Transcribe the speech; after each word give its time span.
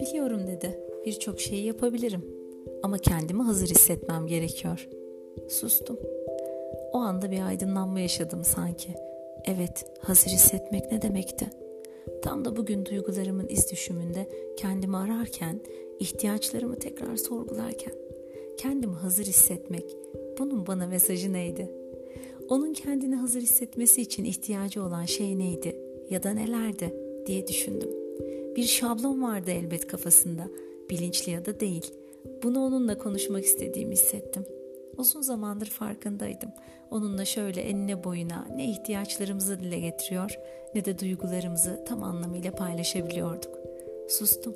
Biliyorum 0.00 0.46
dedi. 0.46 0.80
Birçok 1.06 1.40
şeyi 1.40 1.64
yapabilirim. 1.64 2.22
Ama 2.82 2.98
kendimi 2.98 3.42
hazır 3.42 3.66
hissetmem 3.68 4.26
gerekiyor. 4.26 4.88
Sustum. 5.48 5.98
O 6.92 6.98
anda 6.98 7.30
bir 7.30 7.46
aydınlanma 7.46 8.00
yaşadım 8.00 8.44
sanki. 8.44 8.88
Evet, 9.44 9.84
hazır 10.00 10.30
hissetmek 10.30 10.92
ne 10.92 11.02
demekti? 11.02 11.50
Tam 12.22 12.44
da 12.44 12.56
bugün 12.56 12.86
duygularımın 12.86 13.46
iz 13.48 13.72
düşümünde 13.72 14.28
kendimi 14.56 14.96
ararken, 14.96 15.60
ihtiyaçlarımı 16.00 16.78
tekrar 16.78 17.16
sorgularken, 17.16 17.94
kendimi 18.58 18.94
hazır 18.94 19.24
hissetmek, 19.24 19.96
bunun 20.38 20.66
bana 20.66 20.86
mesajı 20.86 21.32
neydi? 21.32 21.70
Onun 22.48 22.72
kendini 22.72 23.14
hazır 23.14 23.40
hissetmesi 23.40 24.02
için 24.02 24.24
ihtiyacı 24.24 24.82
olan 24.82 25.04
şey 25.04 25.38
neydi 25.38 25.76
ya 26.10 26.22
da 26.22 26.30
nelerdi 26.30 26.94
diye 27.26 27.46
düşündüm. 27.46 27.97
Bir 28.58 28.66
şablon 28.66 29.22
vardı 29.22 29.50
elbet 29.50 29.86
kafasında, 29.86 30.48
bilinçli 30.90 31.32
ya 31.32 31.46
da 31.46 31.60
değil. 31.60 31.94
Bunu 32.42 32.64
onunla 32.64 32.98
konuşmak 32.98 33.44
istediğimi 33.44 33.92
hissettim. 33.92 34.44
Uzun 34.96 35.20
zamandır 35.20 35.66
farkındaydım. 35.66 36.50
Onunla 36.90 37.24
şöyle 37.24 37.60
enine 37.60 38.04
boyuna 38.04 38.46
ne 38.54 38.70
ihtiyaçlarımızı 38.70 39.60
dile 39.60 39.80
getiriyor 39.80 40.38
ne 40.74 40.84
de 40.84 40.98
duygularımızı 40.98 41.84
tam 41.84 42.02
anlamıyla 42.02 42.52
paylaşabiliyorduk. 42.52 43.58
Sustum. 44.08 44.54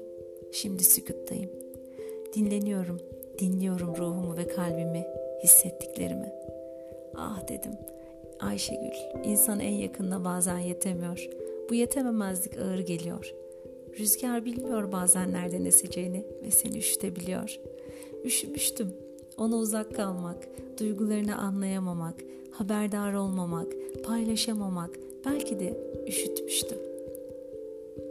Şimdi 0.52 0.84
sükuttayım. 0.84 1.50
Dinleniyorum. 2.34 3.00
Dinliyorum 3.38 3.96
ruhumu 3.96 4.36
ve 4.36 4.46
kalbimi, 4.46 5.06
hissettiklerimi. 5.42 6.32
Ah 7.16 7.48
dedim. 7.48 7.72
Ayşegül, 8.40 9.24
insan 9.24 9.60
en 9.60 9.74
yakınına 9.74 10.24
bazen 10.24 10.58
yetemiyor. 10.58 11.28
Bu 11.70 11.74
yetememezlik 11.74 12.58
ağır 12.58 12.78
geliyor. 12.78 13.41
Rüzgar 13.98 14.44
bilmiyor 14.44 14.92
bazen 14.92 15.32
nereden 15.32 15.64
eseceğini 15.64 16.24
ve 16.42 16.50
seni 16.50 16.78
üşütebiliyor. 16.78 17.58
Üşümüştüm. 18.24 18.92
Ona 19.36 19.56
uzak 19.56 19.96
kalmak, 19.96 20.48
duygularını 20.80 21.38
anlayamamak, 21.38 22.14
haberdar 22.50 23.12
olmamak, 23.12 23.72
paylaşamamak 24.04 24.90
belki 25.24 25.60
de 25.60 25.78
üşütmüştü. 26.08 26.91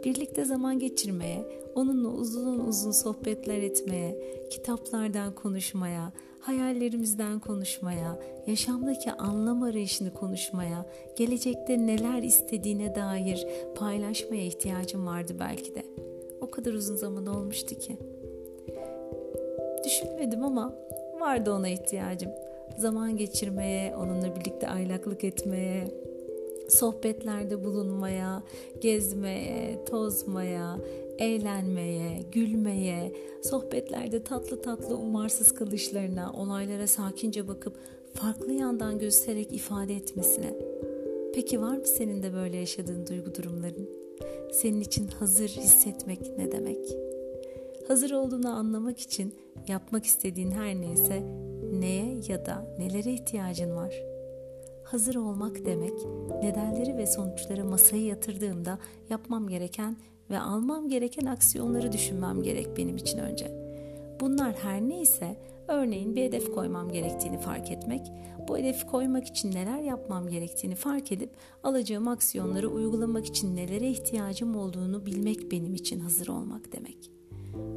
Birlikte 0.04 0.44
zaman 0.44 0.78
geçirmeye, 0.78 1.44
onunla 1.74 2.08
uzun 2.08 2.58
uzun 2.58 2.90
sohbetler 2.90 3.62
etmeye, 3.62 4.18
kitaplardan 4.50 5.34
konuşmaya, 5.34 6.12
hayallerimizden 6.40 7.40
konuşmaya, 7.40 8.20
yaşamdaki 8.46 9.12
anlam 9.12 9.62
arayışını 9.62 10.14
konuşmaya, 10.14 10.86
gelecekte 11.16 11.86
neler 11.86 12.22
istediğine 12.22 12.94
dair 12.94 13.46
paylaşmaya 13.76 14.44
ihtiyacım 14.44 15.06
vardı 15.06 15.32
belki 15.40 15.74
de. 15.74 15.82
O 16.40 16.50
kadar 16.50 16.72
uzun 16.72 16.96
zaman 16.96 17.26
olmuştu 17.26 17.74
ki. 17.74 17.96
Düşünmedim 19.84 20.44
ama 20.44 20.74
vardı 21.20 21.52
ona 21.52 21.68
ihtiyacım. 21.68 22.30
Zaman 22.78 23.16
geçirmeye, 23.16 23.96
onunla 23.96 24.36
birlikte 24.36 24.68
aylaklık 24.68 25.24
etmeye, 25.24 25.84
sohbetlerde 26.72 27.64
bulunmaya, 27.64 28.42
gezmeye, 28.80 29.84
tozmaya, 29.84 30.78
eğlenmeye, 31.18 32.22
gülmeye, 32.32 33.12
sohbetlerde 33.42 34.24
tatlı 34.24 34.62
tatlı 34.62 34.96
umarsız 34.96 35.54
kalışlarına, 35.54 36.32
olaylara 36.32 36.86
sakince 36.86 37.48
bakıp 37.48 37.76
farklı 38.14 38.52
yandan 38.52 38.98
göstererek 38.98 39.52
ifade 39.52 39.96
etmesine. 39.96 40.54
Peki 41.34 41.60
var 41.60 41.76
mı 41.76 41.86
senin 41.86 42.22
de 42.22 42.32
böyle 42.32 42.56
yaşadığın 42.56 43.06
duygu 43.06 43.34
durumların? 43.34 43.88
Senin 44.52 44.80
için 44.80 45.06
hazır 45.06 45.48
hissetmek 45.48 46.38
ne 46.38 46.52
demek? 46.52 46.96
Hazır 47.88 48.10
olduğunu 48.10 48.48
anlamak 48.48 49.00
için 49.00 49.34
yapmak 49.68 50.04
istediğin 50.04 50.50
her 50.50 50.74
neyse 50.74 51.22
neye 51.72 52.20
ya 52.28 52.46
da 52.46 52.76
nelere 52.78 53.12
ihtiyacın 53.12 53.76
var? 53.76 54.11
Hazır 54.92 55.14
olmak 55.14 55.66
demek 55.66 55.92
nedenleri 56.42 56.96
ve 56.96 57.06
sonuçları 57.06 57.64
masaya 57.64 58.06
yatırdığımda 58.06 58.78
yapmam 59.10 59.48
gereken 59.48 59.96
ve 60.30 60.40
almam 60.40 60.88
gereken 60.88 61.26
aksiyonları 61.26 61.92
düşünmem 61.92 62.42
gerek 62.42 62.76
benim 62.76 62.96
için 62.96 63.18
önce. 63.18 63.52
Bunlar 64.20 64.54
her 64.54 64.80
neyse 64.80 65.36
örneğin 65.68 66.16
bir 66.16 66.22
hedef 66.22 66.54
koymam 66.54 66.92
gerektiğini 66.92 67.38
fark 67.38 67.70
etmek, 67.70 68.12
bu 68.48 68.58
hedefi 68.58 68.86
koymak 68.86 69.26
için 69.26 69.52
neler 69.52 69.82
yapmam 69.82 70.28
gerektiğini 70.28 70.74
fark 70.74 71.12
edip 71.12 71.30
alacağım 71.62 72.08
aksiyonları 72.08 72.68
uygulamak 72.68 73.26
için 73.26 73.56
nelere 73.56 73.90
ihtiyacım 73.90 74.56
olduğunu 74.56 75.06
bilmek 75.06 75.50
benim 75.50 75.74
için 75.74 76.00
hazır 76.00 76.28
olmak 76.28 76.72
demek. 76.72 77.10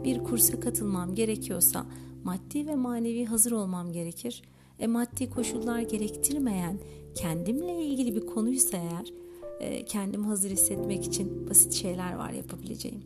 Bir 0.03 0.23
kursa 0.23 0.59
katılmam 0.59 1.15
gerekiyorsa 1.15 1.85
maddi 2.23 2.67
ve 2.67 2.75
manevi 2.75 3.25
hazır 3.25 3.51
olmam 3.51 3.91
gerekir. 3.91 4.43
E 4.79 4.87
maddi 4.87 5.29
koşullar 5.29 5.79
gerektirmeyen 5.79 6.79
kendimle 7.15 7.83
ilgili 7.83 8.15
bir 8.15 8.27
konuysa 8.27 8.77
eğer 8.77 9.13
e, 9.59 9.85
kendimi 9.85 10.25
hazır 10.25 10.49
hissetmek 10.49 11.05
için 11.05 11.49
basit 11.49 11.73
şeyler 11.73 12.15
var 12.15 12.31
yapabileceğim. 12.31 13.03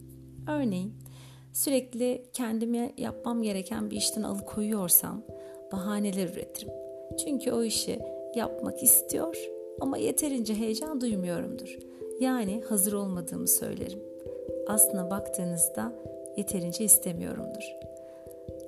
Örneğin 0.47 0.93
sürekli 1.53 2.23
kendime 2.33 2.93
yapmam 2.97 3.41
gereken 3.41 3.91
bir 3.91 3.95
işten 3.95 4.23
alıkoyuyorsam 4.23 5.23
bahaneler 5.71 6.29
üretirim. 6.29 6.73
Çünkü 7.25 7.51
o 7.51 7.63
işi 7.63 7.99
yapmak 8.35 8.83
istiyor 8.83 9.37
ama 9.81 9.97
yeterince 9.97 10.55
heyecan 10.55 11.01
duymuyorumdur. 11.01 11.77
Yani 12.19 12.63
hazır 12.69 12.93
olmadığımı 12.93 13.47
söylerim. 13.47 13.99
Aslına 14.67 15.09
baktığınızda 15.09 15.95
yeterince 16.37 16.83
istemiyorumdur. 16.83 17.88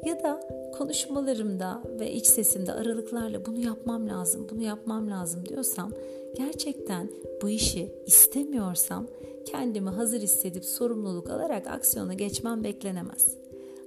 Ya 0.06 0.24
da 0.24 0.40
konuşmalarımda 0.78 1.84
ve 2.00 2.12
iç 2.12 2.26
sesimde 2.26 2.74
aralıklarla 2.74 3.46
bunu 3.46 3.60
yapmam 3.60 4.08
lazım, 4.08 4.48
bunu 4.52 4.62
yapmam 4.62 5.10
lazım 5.10 5.46
diyorsam 5.50 5.92
gerçekten 6.36 7.10
bu 7.42 7.50
işi 7.50 7.92
istemiyorsam 8.06 9.08
kendimi 9.46 9.90
hazır 9.90 10.22
hissedip 10.22 10.66
sorumluluk 10.66 11.30
alarak 11.30 11.68
aksiyona 11.68 12.14
geçmem 12.14 12.64
beklenemez. 12.64 13.38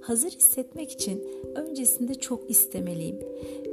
Hazır 0.01 0.29
hissetmek 0.29 0.91
için 0.91 1.27
öncesinde 1.55 2.15
çok 2.15 2.49
istemeliyim. 2.49 3.19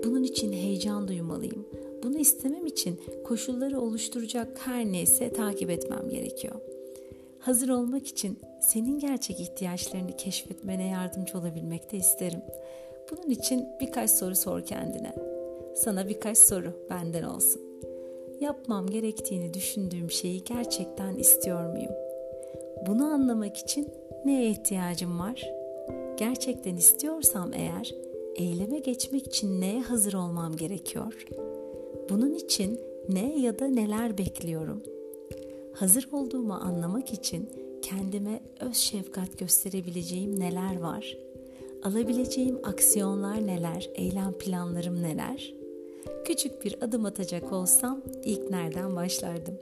Bunun 0.05 0.23
için 0.23 0.53
heyecan 0.53 1.09
duymalıyım. 1.09 1.67
Bunu 2.03 2.19
istemem 2.19 2.67
için 2.67 3.01
koşulları 3.25 3.81
oluşturacak 3.81 4.59
her 4.59 4.85
neyse 4.85 5.33
takip 5.33 5.71
etmem 5.71 6.09
gerekiyor. 6.09 6.55
Hazır 7.39 7.69
olmak 7.69 8.07
için 8.07 8.39
senin 8.63 8.99
gerçek 8.99 9.41
ihtiyaçlarını 9.41 10.17
keşfetmene 10.17 10.89
yardımcı 10.89 11.39
olabilmek 11.39 11.93
de 11.93 11.97
isterim. 11.97 12.43
Bunun 13.11 13.31
için 13.31 13.69
birkaç 13.81 14.11
soru 14.11 14.37
sor 14.37 14.61
kendine. 14.61 15.15
Sana 15.77 16.09
birkaç 16.09 16.39
soru 16.39 16.87
benden 16.91 17.23
olsun. 17.23 17.63
Yapmam 18.41 18.87
gerektiğini 18.87 19.55
düşündüğüm 19.55 20.11
şeyi 20.11 20.45
gerçekten 20.45 21.15
istiyor 21.15 21.73
muyum? 21.73 21.93
Bunu 22.87 23.05
anlamak 23.05 23.57
için 23.57 23.89
neye 24.25 24.51
ihtiyacım 24.51 25.19
var? 25.19 25.53
Gerçekten 26.17 26.77
istiyorsam 26.77 27.53
eğer 27.55 27.95
eyleme 28.37 28.79
geçmek 28.79 29.27
için 29.27 29.61
neye 29.61 29.81
hazır 29.81 30.13
olmam 30.13 30.57
gerekiyor? 30.57 31.27
Bunun 32.11 32.35
için 32.35 32.81
ne 33.09 33.41
ya 33.41 33.59
da 33.59 33.69
neler 33.69 34.19
bekliyorum? 34.19 34.83
Hazır 35.73 36.09
olduğumu 36.13 36.55
anlamak 36.55 37.13
için 37.13 37.49
kendime 37.83 38.41
öz 38.61 38.77
şefkat 38.77 39.39
gösterebileceğim 39.39 40.41
neler 40.41 40.81
var? 40.81 41.17
Alabileceğim 41.85 42.59
aksiyonlar 42.65 43.47
neler? 43.47 43.91
Eylem 43.95 44.33
planlarım 44.33 45.03
neler? 45.03 45.55
Küçük 46.25 46.65
bir 46.65 46.83
adım 46.83 47.05
atacak 47.05 47.53
olsam 47.53 48.03
ilk 48.25 48.51
nereden 48.51 48.97
başlardım? 48.97 49.59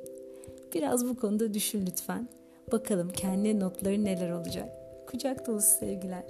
Biraz 0.74 1.08
bu 1.08 1.16
konuda 1.16 1.54
düşün 1.54 1.86
lütfen. 1.86 2.28
Bakalım 2.72 3.10
kendi 3.10 3.60
notları 3.60 4.04
neler 4.04 4.30
olacak. 4.30 4.68
Kucak 5.06 5.46
dolusu 5.46 5.78
sevgiler. 5.78 6.24